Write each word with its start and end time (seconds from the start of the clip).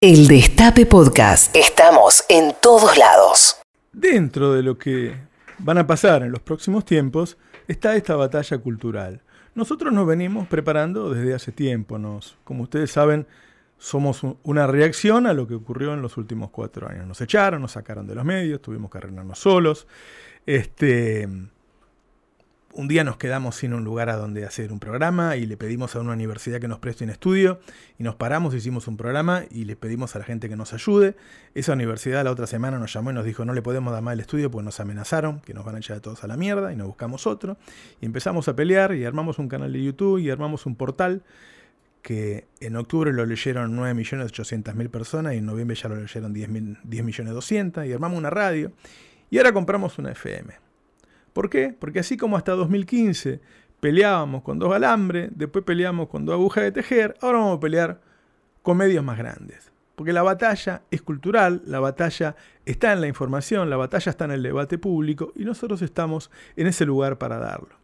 El 0.00 0.28
Destape 0.28 0.86
Podcast. 0.86 1.56
Estamos 1.56 2.24
en 2.28 2.54
todos 2.62 2.96
lados. 2.96 3.60
Dentro 3.92 4.52
de 4.52 4.62
lo 4.62 4.78
que 4.78 5.16
van 5.58 5.76
a 5.76 5.88
pasar 5.88 6.22
en 6.22 6.30
los 6.30 6.40
próximos 6.40 6.84
tiempos 6.84 7.36
está 7.66 7.96
esta 7.96 8.14
batalla 8.14 8.58
cultural. 8.58 9.22
Nosotros 9.56 9.92
nos 9.92 10.06
venimos 10.06 10.46
preparando 10.46 11.12
desde 11.12 11.34
hace 11.34 11.50
tiempo. 11.50 11.98
Nos, 11.98 12.38
como 12.44 12.62
ustedes 12.62 12.92
saben, 12.92 13.26
somos 13.76 14.22
una 14.44 14.68
reacción 14.68 15.26
a 15.26 15.32
lo 15.32 15.48
que 15.48 15.54
ocurrió 15.54 15.92
en 15.94 16.00
los 16.00 16.16
últimos 16.16 16.50
cuatro 16.50 16.88
años. 16.88 17.04
Nos 17.04 17.20
echaron, 17.20 17.60
nos 17.60 17.72
sacaron 17.72 18.06
de 18.06 18.14
los 18.14 18.24
medios, 18.24 18.62
tuvimos 18.62 18.92
que 18.92 18.98
arreglarnos 18.98 19.40
solos. 19.40 19.88
Este, 20.46 21.28
un 22.74 22.86
día 22.86 23.02
nos 23.02 23.16
quedamos 23.16 23.56
sin 23.56 23.72
un 23.72 23.82
lugar 23.82 24.10
a 24.10 24.16
donde 24.16 24.44
hacer 24.44 24.72
un 24.72 24.78
programa 24.78 25.36
y 25.36 25.46
le 25.46 25.56
pedimos 25.56 25.96
a 25.96 26.00
una 26.00 26.12
universidad 26.12 26.60
que 26.60 26.68
nos 26.68 26.78
preste 26.78 27.04
un 27.04 27.10
estudio 27.10 27.60
y 27.98 28.02
nos 28.02 28.14
paramos, 28.14 28.54
hicimos 28.54 28.86
un 28.88 28.96
programa 28.96 29.44
y 29.50 29.64
le 29.64 29.74
pedimos 29.74 30.14
a 30.14 30.18
la 30.18 30.24
gente 30.24 30.48
que 30.48 30.56
nos 30.56 30.74
ayude. 30.74 31.16
Esa 31.54 31.72
universidad 31.72 32.24
la 32.24 32.30
otra 32.30 32.46
semana 32.46 32.78
nos 32.78 32.92
llamó 32.92 33.10
y 33.10 33.14
nos 33.14 33.24
dijo 33.24 33.44
no 33.44 33.54
le 33.54 33.62
podemos 33.62 33.92
dar 33.92 34.02
más 34.02 34.12
el 34.14 34.20
estudio 34.20 34.50
porque 34.50 34.66
nos 34.66 34.80
amenazaron, 34.80 35.40
que 35.40 35.54
nos 35.54 35.64
van 35.64 35.76
a 35.76 35.78
echar 35.78 35.96
a 35.96 36.00
todos 36.00 36.22
a 36.24 36.26
la 36.26 36.36
mierda 36.36 36.72
y 36.72 36.76
nos 36.76 36.86
buscamos 36.86 37.26
otro. 37.26 37.56
Y 38.00 38.06
empezamos 38.06 38.48
a 38.48 38.54
pelear 38.54 38.94
y 38.94 39.04
armamos 39.04 39.38
un 39.38 39.48
canal 39.48 39.72
de 39.72 39.82
YouTube 39.82 40.18
y 40.18 40.30
armamos 40.30 40.66
un 40.66 40.76
portal 40.76 41.22
que 42.02 42.46
en 42.60 42.76
octubre 42.76 43.12
lo 43.12 43.24
leyeron 43.26 43.76
9.800.000 43.76 44.88
personas 44.88 45.34
y 45.34 45.38
en 45.38 45.46
noviembre 45.46 45.74
ya 45.74 45.88
lo 45.88 45.96
leyeron 45.96 46.34
10.200.000 46.34 47.88
y 47.88 47.92
armamos 47.92 48.18
una 48.18 48.30
radio 48.30 48.72
y 49.30 49.38
ahora 49.38 49.52
compramos 49.52 49.98
una 49.98 50.12
FM. 50.12 50.67
¿Por 51.38 51.50
qué? 51.50 51.72
Porque 51.78 52.00
así 52.00 52.16
como 52.16 52.36
hasta 52.36 52.50
2015 52.50 53.40
peleábamos 53.78 54.42
con 54.42 54.58
dos 54.58 54.74
alambres, 54.74 55.30
después 55.36 55.64
peleamos 55.64 56.08
con 56.08 56.24
dos 56.24 56.32
agujas 56.32 56.64
de 56.64 56.72
tejer, 56.72 57.14
ahora 57.20 57.38
vamos 57.38 57.58
a 57.58 57.60
pelear 57.60 58.00
con 58.62 58.76
medios 58.76 59.04
más 59.04 59.18
grandes. 59.18 59.70
Porque 59.94 60.12
la 60.12 60.24
batalla 60.24 60.82
es 60.90 61.00
cultural, 61.00 61.62
la 61.64 61.78
batalla 61.78 62.34
está 62.64 62.92
en 62.92 63.00
la 63.00 63.06
información, 63.06 63.70
la 63.70 63.76
batalla 63.76 64.10
está 64.10 64.24
en 64.24 64.32
el 64.32 64.42
debate 64.42 64.78
público 64.78 65.32
y 65.36 65.44
nosotros 65.44 65.80
estamos 65.80 66.28
en 66.56 66.66
ese 66.66 66.84
lugar 66.84 67.18
para 67.18 67.38
darlo. 67.38 67.76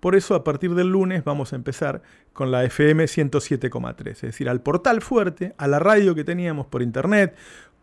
Por 0.00 0.14
eso 0.14 0.34
a 0.34 0.44
partir 0.44 0.74
del 0.74 0.88
lunes 0.88 1.24
vamos 1.24 1.54
a 1.54 1.56
empezar 1.56 2.02
con 2.34 2.50
la 2.50 2.64
FM 2.64 3.04
107,3, 3.04 4.10
es 4.10 4.20
decir, 4.20 4.50
al 4.50 4.60
portal 4.60 5.00
fuerte, 5.00 5.54
a 5.56 5.68
la 5.68 5.78
radio 5.78 6.14
que 6.14 6.24
teníamos 6.24 6.66
por 6.66 6.82
internet, 6.82 7.34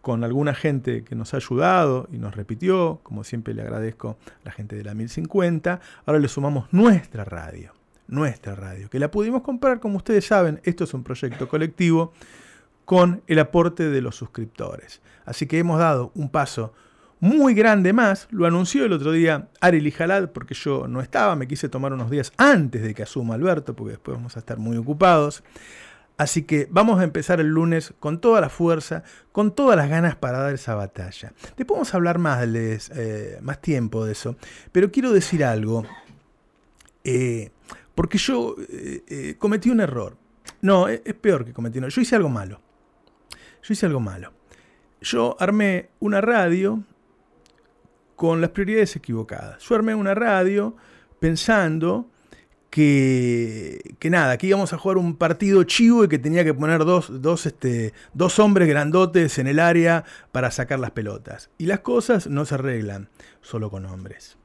con 0.07 0.23
alguna 0.23 0.53
gente 0.53 1.03
que 1.03 1.15
nos 1.15 1.33
ha 1.33 1.37
ayudado 1.37 2.07
y 2.13 2.17
nos 2.17 2.33
repitió, 2.33 3.01
como 3.03 3.25
siempre 3.25 3.53
le 3.53 3.61
agradezco 3.61 4.17
a 4.25 4.45
la 4.45 4.51
gente 4.53 4.77
de 4.77 4.85
la 4.85 4.93
1050, 4.93 5.81
ahora 6.05 6.19
le 6.19 6.29
sumamos 6.29 6.71
nuestra 6.71 7.25
radio, 7.25 7.73
nuestra 8.07 8.55
radio, 8.55 8.89
que 8.89 8.99
la 8.99 9.11
pudimos 9.11 9.41
comprar, 9.41 9.81
como 9.81 9.97
ustedes 9.97 10.25
saben, 10.25 10.61
esto 10.63 10.85
es 10.85 10.93
un 10.93 11.03
proyecto 11.03 11.49
colectivo 11.49 12.13
con 12.85 13.21
el 13.27 13.37
aporte 13.39 13.89
de 13.89 13.99
los 13.99 14.15
suscriptores. 14.15 15.01
Así 15.25 15.45
que 15.45 15.59
hemos 15.59 15.77
dado 15.77 16.13
un 16.15 16.29
paso 16.29 16.71
muy 17.19 17.53
grande 17.53 17.91
más, 17.91 18.29
lo 18.31 18.45
anunció 18.45 18.85
el 18.85 18.93
otro 18.93 19.11
día 19.11 19.49
Ari 19.59 19.81
Lijalad, 19.81 20.29
porque 20.29 20.53
yo 20.53 20.87
no 20.87 21.01
estaba, 21.01 21.35
me 21.35 21.49
quise 21.49 21.67
tomar 21.67 21.91
unos 21.91 22.09
días 22.09 22.31
antes 22.37 22.81
de 22.81 22.93
que 22.93 23.03
asuma 23.03 23.35
Alberto, 23.35 23.75
porque 23.75 23.91
después 23.91 24.15
vamos 24.15 24.37
a 24.37 24.39
estar 24.39 24.57
muy 24.57 24.77
ocupados. 24.77 25.43
Así 26.17 26.43
que 26.43 26.67
vamos 26.71 26.99
a 26.99 27.03
empezar 27.03 27.39
el 27.39 27.47
lunes 27.47 27.93
con 27.99 28.19
toda 28.19 28.41
la 28.41 28.49
fuerza, 28.49 29.03
con 29.31 29.53
todas 29.53 29.77
las 29.77 29.87
ganas 29.87 30.15
para 30.15 30.39
dar 30.39 30.53
esa 30.53 30.73
batalla. 30.73 31.31
Después 31.55 31.77
vamos 31.77 31.93
a 31.93 31.97
hablar 31.97 32.17
más, 32.17 32.43
eh, 32.43 33.37
más 33.41 33.61
tiempo 33.61 34.03
de 34.03 34.13
eso, 34.13 34.35
pero 34.71 34.91
quiero 34.91 35.11
decir 35.11 35.43
algo, 35.43 35.85
eh, 37.03 37.51
porque 37.93 38.17
yo 38.17 38.55
eh, 38.67 39.35
cometí 39.37 39.69
un 39.69 39.79
error. 39.79 40.17
No, 40.61 40.87
es, 40.87 41.01
es 41.05 41.13
peor 41.13 41.45
que 41.45 41.53
cometí 41.53 41.77
un 41.77 41.83
error. 41.83 41.93
Yo 41.93 42.01
hice 42.01 42.15
algo 42.15 42.29
malo. 42.29 42.61
Yo 43.61 43.73
hice 43.73 43.85
algo 43.85 43.99
malo. 43.99 44.33
Yo 45.01 45.37
armé 45.39 45.89
una 45.99 46.19
radio 46.19 46.83
con 48.15 48.41
las 48.41 48.49
prioridades 48.49 48.95
equivocadas. 48.95 49.61
Yo 49.61 49.75
armé 49.75 49.93
una 49.93 50.15
radio 50.15 50.75
pensando 51.19 52.09
que, 52.77 53.95
que, 53.97 54.11
nada, 54.11 54.37
que 54.37 54.45
íbamos 54.45 54.71
a 54.71 54.77
jugar 54.77 54.99
un 54.99 55.15
partido 55.15 55.63
chivo 55.63 56.03
y 56.03 56.07
que 56.07 56.19
tenía 56.19 56.43
que 56.43 56.53
poner 56.53 56.85
dos, 56.85 57.23
dos, 57.23 57.47
este, 57.47 57.91
dos 58.13 58.37
hombres 58.37 58.67
grandotes 58.67 59.39
en 59.39 59.47
el 59.47 59.57
área 59.57 60.03
para 60.31 60.51
sacar 60.51 60.77
las 60.77 60.91
pelotas. 60.91 61.49
Y 61.57 61.65
las 61.65 61.79
cosas 61.79 62.27
no 62.27 62.45
se 62.45 62.53
arreglan 62.53 63.09
solo 63.41 63.71
con 63.71 63.87
hombres. 63.87 64.37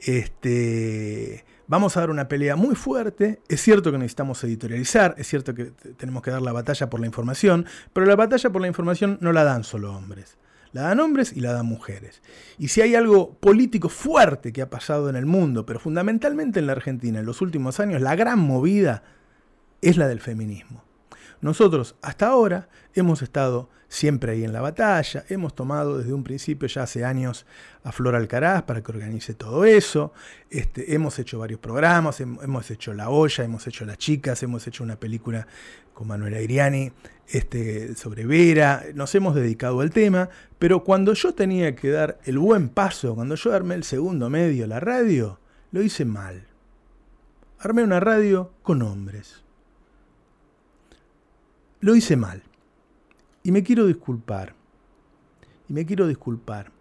Este, 0.00 1.44
vamos 1.68 1.96
a 1.96 2.00
dar 2.00 2.10
una 2.10 2.26
pelea 2.26 2.56
muy 2.56 2.74
fuerte. 2.74 3.38
Es 3.48 3.60
cierto 3.60 3.92
que 3.92 3.98
necesitamos 3.98 4.42
editorializar, 4.42 5.14
es 5.16 5.28
cierto 5.28 5.54
que 5.54 5.66
tenemos 5.96 6.24
que 6.24 6.32
dar 6.32 6.42
la 6.42 6.50
batalla 6.50 6.90
por 6.90 6.98
la 6.98 7.06
información, 7.06 7.66
pero 7.92 8.04
la 8.04 8.16
batalla 8.16 8.50
por 8.50 8.62
la 8.62 8.66
información 8.66 9.16
no 9.20 9.32
la 9.32 9.44
dan 9.44 9.62
solo 9.62 9.94
hombres. 9.94 10.38
La 10.74 10.82
dan 10.82 10.98
hombres 10.98 11.32
y 11.32 11.38
la 11.38 11.52
dan 11.52 11.66
mujeres. 11.66 12.20
Y 12.58 12.66
si 12.66 12.80
hay 12.80 12.96
algo 12.96 13.38
político 13.38 13.88
fuerte 13.88 14.52
que 14.52 14.60
ha 14.60 14.70
pasado 14.70 15.08
en 15.08 15.14
el 15.14 15.24
mundo, 15.24 15.64
pero 15.64 15.78
fundamentalmente 15.78 16.58
en 16.58 16.66
la 16.66 16.72
Argentina 16.72 17.20
en 17.20 17.26
los 17.26 17.40
últimos 17.40 17.78
años, 17.78 18.02
la 18.02 18.16
gran 18.16 18.40
movida 18.40 19.04
es 19.82 19.96
la 19.96 20.08
del 20.08 20.18
feminismo. 20.18 20.82
Nosotros 21.44 21.94
hasta 22.00 22.28
ahora 22.28 22.70
hemos 22.94 23.20
estado 23.20 23.68
siempre 23.86 24.32
ahí 24.32 24.44
en 24.44 24.54
la 24.54 24.62
batalla, 24.62 25.26
hemos 25.28 25.54
tomado 25.54 25.98
desde 25.98 26.14
un 26.14 26.24
principio, 26.24 26.66
ya 26.68 26.84
hace 26.84 27.04
años, 27.04 27.44
a 27.82 27.92
Flor 27.92 28.16
Alcaraz 28.16 28.62
para 28.62 28.82
que 28.82 28.90
organice 28.90 29.34
todo 29.34 29.66
eso, 29.66 30.14
este, 30.48 30.94
hemos 30.94 31.18
hecho 31.18 31.38
varios 31.38 31.60
programas, 31.60 32.22
hemos 32.22 32.70
hecho 32.70 32.94
La 32.94 33.10
Olla, 33.10 33.44
hemos 33.44 33.66
hecho 33.66 33.84
Las 33.84 33.98
Chicas, 33.98 34.42
hemos 34.42 34.66
hecho 34.66 34.82
una 34.84 34.96
película 34.96 35.46
con 35.92 36.08
Manuela 36.08 36.40
Iriani 36.40 36.90
este, 37.28 37.94
sobre 37.94 38.24
Vera, 38.24 38.82
nos 38.94 39.14
hemos 39.14 39.34
dedicado 39.34 39.80
al 39.80 39.90
tema, 39.90 40.30
pero 40.58 40.82
cuando 40.82 41.12
yo 41.12 41.34
tenía 41.34 41.76
que 41.76 41.90
dar 41.90 42.18
el 42.24 42.38
buen 42.38 42.70
paso, 42.70 43.14
cuando 43.14 43.34
yo 43.34 43.52
armé 43.52 43.74
el 43.74 43.84
segundo 43.84 44.30
medio, 44.30 44.66
la 44.66 44.80
radio, 44.80 45.38
lo 45.72 45.82
hice 45.82 46.06
mal. 46.06 46.46
Armé 47.58 47.82
una 47.82 48.00
radio 48.00 48.50
con 48.62 48.80
hombres 48.80 49.43
lo 51.84 51.94
hice 51.94 52.16
mal. 52.16 52.42
Y 53.42 53.52
me 53.52 53.62
quiero 53.62 53.86
disculpar. 53.86 54.54
Y 55.68 55.74
me 55.74 55.84
quiero 55.84 56.06
disculpar 56.06 56.72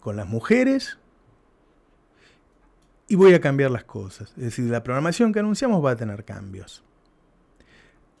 con 0.00 0.16
las 0.16 0.26
mujeres 0.26 0.98
y 3.06 3.16
voy 3.16 3.34
a 3.34 3.40
cambiar 3.40 3.70
las 3.70 3.84
cosas. 3.84 4.30
Es 4.38 4.44
decir, 4.44 4.64
la 4.70 4.82
programación 4.82 5.32
que 5.32 5.40
anunciamos 5.40 5.84
va 5.84 5.90
a 5.90 5.96
tener 5.96 6.24
cambios. 6.24 6.82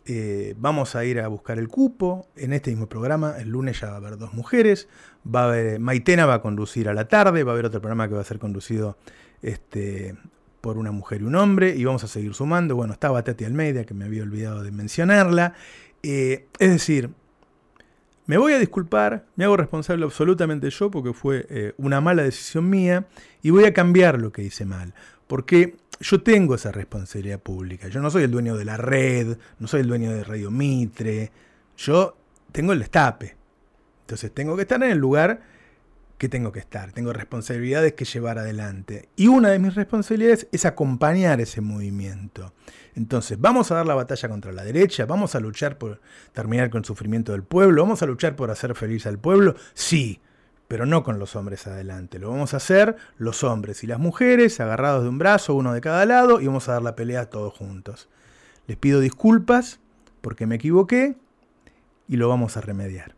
Eh, 0.04 0.54
vamos 0.58 0.94
a 0.94 1.06
ir 1.06 1.20
a 1.20 1.28
buscar 1.28 1.58
el 1.58 1.68
cupo. 1.68 2.26
En 2.36 2.52
este 2.52 2.70
mismo 2.70 2.86
programa, 2.86 3.36
el 3.38 3.48
lunes 3.48 3.80
ya 3.80 3.88
va 3.88 3.94
a 3.94 3.96
haber 3.96 4.18
dos 4.18 4.34
mujeres. 4.34 4.88
Va 5.24 5.44
a 5.44 5.44
haber, 5.44 5.80
Maitena 5.80 6.26
va 6.26 6.34
a 6.34 6.42
conducir 6.42 6.90
a 6.90 6.94
la 6.94 7.08
tarde. 7.08 7.44
Va 7.44 7.52
a 7.52 7.54
haber 7.54 7.64
otro 7.64 7.80
programa 7.80 8.08
que 8.08 8.14
va 8.14 8.20
a 8.20 8.24
ser 8.24 8.38
conducido 8.38 8.98
este, 9.40 10.16
por 10.60 10.78
una 10.78 10.90
mujer 10.90 11.22
y 11.22 11.24
un 11.24 11.34
hombre, 11.34 11.74
y 11.76 11.84
vamos 11.84 12.04
a 12.04 12.08
seguir 12.08 12.34
sumando. 12.34 12.76
Bueno, 12.76 12.92
estaba 12.92 13.22
Tati 13.22 13.44
Almeida, 13.44 13.84
que 13.84 13.94
me 13.94 14.04
había 14.04 14.22
olvidado 14.22 14.62
de 14.62 14.70
mencionarla. 14.70 15.54
Eh, 16.02 16.46
es 16.58 16.70
decir, 16.70 17.10
me 18.26 18.36
voy 18.36 18.52
a 18.52 18.58
disculpar, 18.58 19.24
me 19.36 19.44
hago 19.44 19.56
responsable 19.56 20.04
absolutamente 20.04 20.68
yo 20.70 20.90
porque 20.90 21.12
fue 21.12 21.46
eh, 21.48 21.72
una 21.78 22.00
mala 22.00 22.22
decisión 22.22 22.68
mía 22.68 23.06
y 23.42 23.50
voy 23.50 23.64
a 23.64 23.72
cambiar 23.72 24.20
lo 24.20 24.32
que 24.32 24.42
hice 24.42 24.64
mal. 24.64 24.92
Porque 25.26 25.76
yo 26.00 26.22
tengo 26.22 26.54
esa 26.54 26.70
responsabilidad 26.70 27.40
pública. 27.40 27.88
Yo 27.88 28.00
no 28.00 28.10
soy 28.10 28.24
el 28.24 28.30
dueño 28.30 28.56
de 28.56 28.64
la 28.64 28.76
red, 28.76 29.38
no 29.58 29.66
soy 29.66 29.80
el 29.80 29.88
dueño 29.88 30.12
de 30.12 30.24
Radio 30.24 30.50
Mitre. 30.50 31.32
Yo 31.76 32.16
tengo 32.52 32.72
el 32.72 32.80
destape. 32.80 33.36
Entonces 34.02 34.32
tengo 34.32 34.56
que 34.56 34.62
estar 34.62 34.82
en 34.82 34.90
el 34.90 34.98
lugar 34.98 35.40
que 36.18 36.28
tengo 36.28 36.50
que 36.50 36.58
estar, 36.58 36.92
tengo 36.92 37.12
responsabilidades 37.12 37.94
que 37.94 38.04
llevar 38.04 38.38
adelante. 38.38 39.08
Y 39.14 39.28
una 39.28 39.50
de 39.50 39.60
mis 39.60 39.76
responsabilidades 39.76 40.48
es 40.50 40.66
acompañar 40.66 41.40
ese 41.40 41.60
movimiento. 41.60 42.52
Entonces, 42.96 43.40
vamos 43.40 43.70
a 43.70 43.76
dar 43.76 43.86
la 43.86 43.94
batalla 43.94 44.28
contra 44.28 44.50
la 44.50 44.64
derecha, 44.64 45.06
vamos 45.06 45.36
a 45.36 45.40
luchar 45.40 45.78
por 45.78 46.00
terminar 46.32 46.70
con 46.70 46.80
el 46.80 46.84
sufrimiento 46.84 47.32
del 47.32 47.44
pueblo, 47.44 47.82
vamos 47.82 48.02
a 48.02 48.06
luchar 48.06 48.34
por 48.34 48.50
hacer 48.50 48.74
feliz 48.74 49.06
al 49.06 49.18
pueblo, 49.18 49.54
sí, 49.74 50.20
pero 50.66 50.84
no 50.84 51.04
con 51.04 51.20
los 51.20 51.36
hombres 51.36 51.68
adelante. 51.68 52.18
Lo 52.18 52.30
vamos 52.30 52.52
a 52.52 52.56
hacer 52.56 52.96
los 53.16 53.44
hombres 53.44 53.84
y 53.84 53.86
las 53.86 54.00
mujeres, 54.00 54.58
agarrados 54.58 55.04
de 55.04 55.08
un 55.08 55.18
brazo, 55.18 55.54
uno 55.54 55.72
de 55.72 55.80
cada 55.80 56.04
lado, 56.04 56.40
y 56.40 56.46
vamos 56.48 56.68
a 56.68 56.72
dar 56.72 56.82
la 56.82 56.96
pelea 56.96 57.30
todos 57.30 57.54
juntos. 57.54 58.08
Les 58.66 58.76
pido 58.76 58.98
disculpas 58.98 59.78
porque 60.20 60.46
me 60.46 60.56
equivoqué 60.56 61.16
y 62.08 62.16
lo 62.16 62.28
vamos 62.28 62.56
a 62.56 62.60
remediar. 62.60 63.17